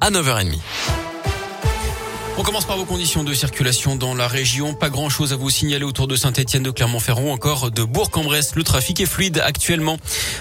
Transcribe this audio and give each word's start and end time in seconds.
à 0.00 0.08
9h30. 0.08 0.60
On 2.36 2.42
commence 2.42 2.64
par 2.64 2.76
vos 2.76 2.84
conditions 2.84 3.22
de 3.22 3.32
circulation 3.32 3.94
dans 3.94 4.12
la 4.12 4.26
région. 4.26 4.74
Pas 4.74 4.90
grand 4.90 5.08
chose 5.08 5.32
à 5.32 5.36
vous 5.36 5.50
signaler 5.50 5.84
autour 5.84 6.08
de 6.08 6.16
Saint-Etienne, 6.16 6.64
de 6.64 6.72
Clermont-Ferrand, 6.72 7.30
encore 7.30 7.70
de 7.70 7.84
Bourg-en-Bresse. 7.84 8.56
Le 8.56 8.64
trafic 8.64 8.98
est 9.00 9.06
fluide 9.06 9.38
actuellement. 9.38 9.98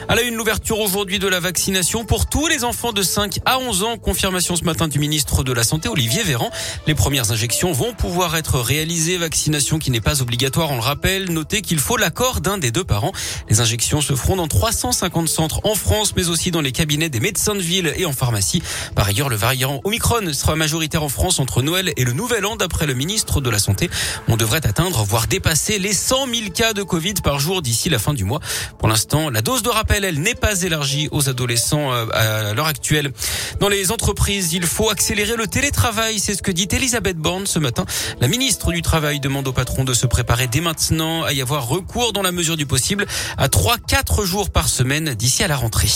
À 0.07 0.15
la 0.15 0.23
une, 0.23 0.33
l'ouverture 0.33 0.79
aujourd'hui 0.79 1.19
de 1.19 1.27
la 1.27 1.39
vaccination 1.39 2.03
pour 2.03 2.25
tous 2.25 2.47
les 2.47 2.63
enfants 2.63 2.93
de 2.93 3.03
5 3.03 3.41
à 3.45 3.59
11 3.59 3.83
ans. 3.83 3.97
Confirmation 3.97 4.55
ce 4.55 4.63
matin 4.63 4.87
du 4.87 4.97
ministre 4.97 5.43
de 5.43 5.53
la 5.53 5.63
Santé, 5.63 5.87
Olivier 5.87 6.23
Véran. 6.23 6.49
Les 6.87 6.95
premières 6.95 7.31
injections 7.31 7.71
vont 7.73 7.93
pouvoir 7.93 8.35
être 8.37 8.59
réalisées. 8.59 9.17
Vaccination 9.17 9.77
qui 9.77 9.91
n'est 9.91 10.01
pas 10.01 10.23
obligatoire, 10.23 10.71
on 10.71 10.77
le 10.77 10.81
rappelle. 10.81 11.29
Notez 11.29 11.61
qu'il 11.61 11.77
faut 11.77 11.97
l'accord 11.97 12.41
d'un 12.41 12.57
des 12.57 12.71
deux 12.71 12.83
parents. 12.83 13.11
Les 13.49 13.61
injections 13.61 14.01
se 14.01 14.15
feront 14.15 14.37
dans 14.37 14.47
350 14.47 15.27
centres 15.27 15.61
en 15.63 15.75
France, 15.75 16.15
mais 16.17 16.27
aussi 16.29 16.49
dans 16.49 16.61
les 16.61 16.71
cabinets 16.71 17.09
des 17.09 17.19
médecins 17.19 17.53
de 17.53 17.61
ville 17.61 17.93
et 17.95 18.07
en 18.07 18.13
pharmacie. 18.13 18.63
Par 18.95 19.07
ailleurs, 19.07 19.29
le 19.29 19.35
variant 19.35 19.79
Omicron 19.83 20.33
sera 20.33 20.55
majoritaire 20.55 21.03
en 21.03 21.09
France 21.09 21.39
entre 21.39 21.61
Noël 21.61 21.82
et 21.97 22.03
le 22.03 22.13
Nouvel 22.13 22.45
An, 22.45 22.55
d'après 22.55 22.85
le 22.85 22.93
ministre 22.93 23.41
de 23.41 23.49
la 23.49 23.59
Santé. 23.59 23.89
On 24.27 24.37
devrait 24.37 24.65
atteindre, 24.65 25.03
voire 25.03 25.27
dépasser 25.27 25.79
les 25.79 25.93
100 25.93 26.27
000 26.27 26.49
cas 26.53 26.73
de 26.73 26.83
Covid 26.83 27.15
par 27.23 27.39
jour 27.39 27.61
d'ici 27.61 27.89
la 27.89 27.99
fin 27.99 28.13
du 28.13 28.23
mois. 28.23 28.39
Pour 28.79 28.87
l'instant, 28.87 29.29
la 29.29 29.41
dose 29.41 29.63
de 29.63 29.69
rappel, 29.69 30.03
elle 30.03 30.19
n'est 30.19 30.35
pas 30.35 30.61
élargie 30.61 31.07
aux 31.11 31.29
adolescents 31.29 31.91
euh, 31.93 32.05
à 32.13 32.53
l'heure 32.53 32.67
actuelle. 32.67 33.11
Dans 33.59 33.69
les 33.69 33.91
entreprises, 33.91 34.53
il 34.53 34.65
faut 34.65 34.89
accélérer 34.89 35.35
le 35.35 35.47
télétravail. 35.47 36.19
C'est 36.19 36.35
ce 36.35 36.41
que 36.41 36.51
dit 36.51 36.67
Elisabeth 36.71 37.17
Borne 37.17 37.45
ce 37.45 37.59
matin. 37.59 37.85
La 38.19 38.27
ministre 38.27 38.71
du 38.71 38.81
Travail 38.81 39.19
demande 39.19 39.47
au 39.47 39.53
patron 39.53 39.83
de 39.83 39.93
se 39.93 40.05
préparer 40.05 40.47
dès 40.47 40.61
maintenant 40.61 41.23
à 41.23 41.33
y 41.33 41.41
avoir 41.41 41.67
recours 41.67 42.13
dans 42.13 42.21
la 42.21 42.31
mesure 42.31 42.57
du 42.57 42.65
possible 42.65 43.05
à 43.37 43.47
3-4 43.47 44.23
jours 44.25 44.49
par 44.49 44.67
semaine 44.67 45.13
d'ici 45.15 45.43
à 45.43 45.47
la 45.47 45.55
rentrée. 45.55 45.89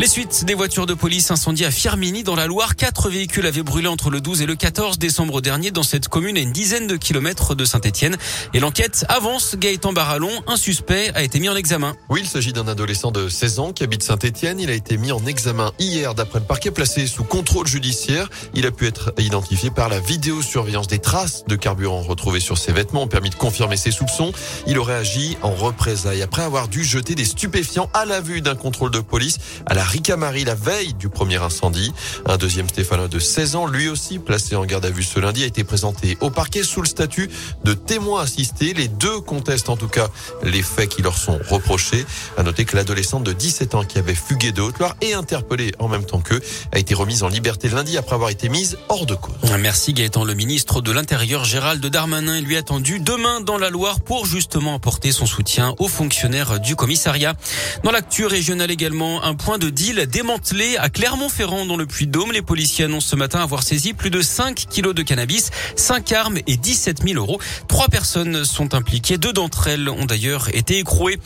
Les 0.00 0.06
suites 0.06 0.44
des 0.44 0.54
voitures 0.54 0.86
de 0.86 0.94
police 0.94 1.32
incendiées 1.32 1.66
à 1.66 1.72
Firmini 1.72 2.22
dans 2.22 2.36
la 2.36 2.46
Loire. 2.46 2.76
Quatre 2.76 3.10
véhicules 3.10 3.44
avaient 3.46 3.64
brûlé 3.64 3.88
entre 3.88 4.10
le 4.10 4.20
12 4.20 4.42
et 4.42 4.46
le 4.46 4.54
14 4.54 4.96
décembre 4.96 5.40
dernier 5.40 5.72
dans 5.72 5.82
cette 5.82 6.06
commune 6.06 6.36
à 6.36 6.40
une 6.40 6.52
dizaine 6.52 6.86
de 6.86 6.94
kilomètres 6.94 7.56
de 7.56 7.64
Saint-Etienne. 7.64 8.16
Et 8.54 8.60
l'enquête 8.60 9.04
avance. 9.08 9.56
Gaëtan 9.56 9.92
Barallon, 9.92 10.30
un 10.46 10.56
suspect, 10.56 11.10
a 11.16 11.24
été 11.24 11.40
mis 11.40 11.48
en 11.48 11.56
examen. 11.56 11.96
Oui, 12.10 12.20
il 12.22 12.28
s'agit 12.28 12.52
d'un 12.52 12.68
adolescent 12.68 13.10
de 13.10 13.28
16 13.28 13.58
ans 13.58 13.72
qui 13.72 13.82
habite 13.82 14.04
Saint-Etienne. 14.04 14.60
Il 14.60 14.70
a 14.70 14.74
été 14.74 14.96
mis 14.98 15.10
en 15.10 15.26
examen 15.26 15.72
hier 15.80 16.14
d'après 16.14 16.38
le 16.38 16.44
parquet 16.44 16.70
placé 16.70 17.08
sous 17.08 17.24
contrôle 17.24 17.66
judiciaire. 17.66 18.30
Il 18.54 18.66
a 18.66 18.70
pu 18.70 18.86
être 18.86 19.12
identifié 19.18 19.72
par 19.72 19.88
la 19.88 19.98
vidéosurveillance 19.98 20.86
des 20.86 21.00
traces 21.00 21.42
de 21.48 21.56
carburant 21.56 22.02
retrouvées 22.02 22.38
sur 22.38 22.56
ses 22.56 22.70
vêtements 22.70 23.02
ont 23.02 23.08
permis 23.08 23.30
de 23.30 23.34
confirmer 23.34 23.76
ses 23.76 23.90
soupçons. 23.90 24.30
Il 24.68 24.78
aurait 24.78 24.94
agi 24.94 25.36
en 25.42 25.50
représailles 25.50 26.22
après 26.22 26.42
avoir 26.42 26.68
dû 26.68 26.84
jeter 26.84 27.16
des 27.16 27.24
stupéfiants 27.24 27.90
à 27.94 28.04
la 28.04 28.20
vue 28.20 28.42
d'un 28.42 28.54
contrôle 28.54 28.92
de 28.92 29.00
police 29.00 29.38
à 29.66 29.74
la 29.74 29.87
Ricamari 29.88 30.44
la 30.44 30.54
veille 30.54 30.92
du 30.92 31.08
premier 31.08 31.42
incendie. 31.42 31.94
Un 32.26 32.36
deuxième 32.36 32.68
Stéphanois 32.68 33.08
de 33.08 33.18
16 33.18 33.56
ans, 33.56 33.66
lui 33.66 33.88
aussi 33.88 34.18
placé 34.18 34.54
en 34.54 34.66
garde 34.66 34.84
à 34.84 34.90
vue 34.90 35.02
ce 35.02 35.18
lundi, 35.18 35.44
a 35.44 35.46
été 35.46 35.64
présenté 35.64 36.18
au 36.20 36.28
parquet 36.28 36.62
sous 36.62 36.82
le 36.82 36.86
statut 36.86 37.30
de 37.64 37.72
témoin 37.72 38.20
assisté. 38.20 38.74
Les 38.74 38.88
deux 38.88 39.20
contestent 39.20 39.70
en 39.70 39.78
tout 39.78 39.88
cas 39.88 40.08
les 40.42 40.60
faits 40.60 40.90
qui 40.90 41.00
leur 41.00 41.16
sont 41.16 41.40
reprochés. 41.48 42.04
À 42.36 42.42
noter 42.42 42.66
que 42.66 42.76
l'adolescente 42.76 43.24
de 43.24 43.32
17 43.32 43.74
ans 43.76 43.84
qui 43.84 43.98
avait 43.98 44.14
fugué 44.14 44.52
de 44.52 44.60
Haute-Loire 44.60 44.94
et 45.00 45.14
interpellé 45.14 45.72
en 45.78 45.88
même 45.88 46.04
temps 46.04 46.20
qu'eux 46.20 46.42
a 46.72 46.78
été 46.78 46.92
remise 46.94 47.22
en 47.22 47.28
liberté 47.28 47.70
lundi 47.70 47.96
après 47.96 48.14
avoir 48.14 48.28
été 48.28 48.50
mise 48.50 48.76
hors 48.90 49.06
de 49.06 49.14
cause. 49.14 49.36
Merci 49.58 49.94
Gaëtan. 49.94 50.24
Le 50.24 50.34
ministre 50.34 50.82
de 50.82 50.92
l'Intérieur 50.92 51.46
Gérald 51.46 51.84
Darmanin 51.84 52.42
lui 52.42 52.58
attendu 52.58 53.00
demain 53.00 53.40
dans 53.40 53.56
la 53.56 53.70
Loire 53.70 54.00
pour 54.00 54.26
justement 54.26 54.74
apporter 54.74 55.12
son 55.12 55.24
soutien 55.24 55.74
aux 55.78 55.88
fonctionnaires 55.88 56.60
du 56.60 56.76
commissariat. 56.76 57.32
Dans 57.84 57.90
l'actu 57.90 58.26
régionale 58.26 58.70
également, 58.70 59.24
un 59.24 59.34
point 59.34 59.56
de 59.56 59.77
deal 59.78 60.06
démantelé 60.06 60.76
à 60.76 60.88
Clermont-Ferrand 60.88 61.64
dans 61.64 61.76
le 61.76 61.86
Puy-de-Dôme. 61.86 62.32
Les 62.32 62.42
policiers 62.42 62.86
annoncent 62.86 63.10
ce 63.10 63.14
matin 63.14 63.38
avoir 63.38 63.62
saisi 63.62 63.92
plus 63.92 64.10
de 64.10 64.20
5 64.22 64.66
kilos 64.68 64.92
de 64.92 65.02
cannabis, 65.02 65.50
5 65.76 66.10
armes 66.10 66.38
et 66.48 66.56
17 66.56 67.04
000 67.04 67.14
euros. 67.14 67.38
Trois 67.68 67.86
personnes 67.86 68.44
sont 68.44 68.74
impliquées. 68.74 69.18
Deux 69.18 69.32
d'entre 69.32 69.68
elles 69.68 69.88
ont 69.88 70.04
d'ailleurs 70.04 70.48
été 70.52 70.78
écrouées. 70.78 71.20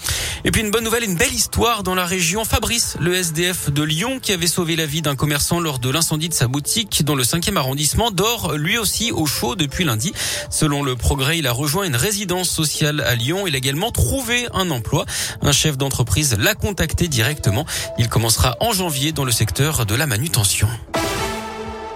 Et 0.44 0.50
puis 0.50 0.60
une 0.60 0.70
bonne 0.70 0.84
nouvelle, 0.84 1.04
une 1.04 1.16
belle 1.16 1.32
histoire 1.32 1.82
dans 1.82 1.94
la 1.94 2.04
région. 2.04 2.44
Fabrice, 2.44 2.98
le 3.00 3.14
SDF 3.14 3.70
de 3.70 3.82
Lyon, 3.82 4.20
qui 4.20 4.32
avait 4.32 4.46
sauvé 4.46 4.76
la 4.76 4.84
vie 4.84 5.00
d'un 5.00 5.16
commerçant 5.16 5.58
lors 5.58 5.78
de 5.78 5.88
l'incendie 5.88 6.28
de 6.28 6.34
sa 6.34 6.46
boutique 6.46 7.04
dans 7.04 7.14
le 7.14 7.22
5e 7.22 7.56
arrondissement, 7.56 8.10
dort 8.10 8.52
lui 8.52 8.76
aussi 8.76 9.12
au 9.12 9.24
chaud 9.24 9.56
depuis 9.56 9.84
lundi. 9.84 10.12
Selon 10.50 10.82
le 10.82 10.94
progrès, 10.94 11.38
il 11.38 11.46
a 11.46 11.52
rejoint 11.52 11.84
une 11.84 11.96
résidence 11.96 12.50
sociale 12.50 13.00
à 13.00 13.14
Lyon. 13.14 13.46
Il 13.46 13.54
a 13.54 13.58
également 13.58 13.92
trouvé 13.92 14.46
un 14.52 14.70
emploi. 14.70 15.06
Un 15.40 15.52
chef 15.52 15.78
d'entreprise 15.78 16.36
l'a 16.38 16.54
contacté 16.54 17.08
directement. 17.08 17.64
Il 17.98 18.10
commencera 18.10 18.41
en 18.60 18.72
janvier 18.72 19.12
dans 19.12 19.24
le 19.24 19.32
secteur 19.32 19.86
de 19.86 19.94
la 19.94 20.06
manutention. 20.06 20.68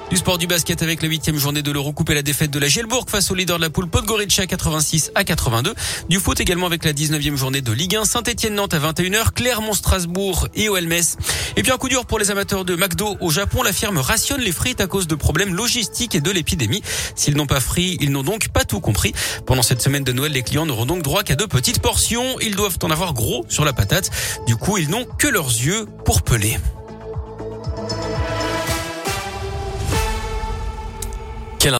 Du 0.08 0.16
sport 0.16 0.38
du 0.38 0.46
basket 0.46 0.82
avec 0.82 1.02
la 1.02 1.08
huitième 1.08 1.36
journée 1.36 1.62
de 1.62 1.72
l'Euro 1.72 1.92
et 2.08 2.14
la 2.14 2.22
défaite 2.22 2.52
de 2.52 2.60
la 2.60 2.68
Gelbourg 2.68 3.06
face 3.08 3.32
au 3.32 3.34
leader 3.34 3.56
de 3.56 3.62
la 3.62 3.70
poule 3.70 3.88
Podgorica 3.88 4.46
86 4.46 5.10
à 5.16 5.24
82. 5.24 5.74
Du 6.08 6.20
foot 6.20 6.38
également 6.38 6.66
avec 6.66 6.84
la 6.84 6.92
19e 6.92 7.34
journée 7.34 7.60
de 7.60 7.72
Ligue 7.72 7.96
1 7.96 8.04
Saint-Etienne-Nantes 8.04 8.74
à 8.74 8.78
21h, 8.78 9.32
Clermont-Strasbourg 9.32 10.46
et 10.54 10.68
OL-Metz. 10.68 11.16
Et 11.56 11.62
puis 11.64 11.72
un 11.72 11.76
coup 11.76 11.88
dur 11.88 12.06
pour 12.06 12.20
les 12.20 12.30
amateurs 12.30 12.64
de 12.64 12.76
McDo 12.76 13.16
au 13.20 13.30
Japon. 13.30 13.64
La 13.64 13.72
firme 13.72 13.98
rationne 13.98 14.40
les 14.40 14.52
frites 14.52 14.80
à 14.80 14.86
cause 14.86 15.08
de 15.08 15.16
problèmes 15.16 15.54
logistiques 15.54 16.14
et 16.14 16.20
de 16.20 16.30
l'épidémie. 16.30 16.82
S'ils 17.16 17.36
n'ont 17.36 17.46
pas 17.46 17.60
frit, 17.60 17.96
ils 18.00 18.12
n'ont 18.12 18.22
donc 18.22 18.48
pas 18.50 18.64
tout 18.64 18.80
compris. 18.80 19.12
Pendant 19.44 19.62
cette 19.62 19.82
semaine 19.82 20.04
de 20.04 20.12
Noël, 20.12 20.30
les 20.30 20.42
clients 20.42 20.66
n'auront 20.66 20.86
donc 20.86 21.02
droit 21.02 21.24
qu'à 21.24 21.34
deux 21.34 21.48
petites 21.48 21.80
portions. 21.80 22.38
Ils 22.40 22.54
doivent 22.54 22.78
en 22.82 22.92
avoir 22.92 23.12
gros 23.12 23.44
sur 23.48 23.64
la 23.64 23.72
patate. 23.72 24.10
Du 24.46 24.54
coup, 24.54 24.78
ils 24.78 24.88
n'ont 24.88 25.04
que 25.18 25.26
leurs 25.26 25.48
yeux 25.48 25.86
pour 26.04 26.22
peler. 26.22 26.58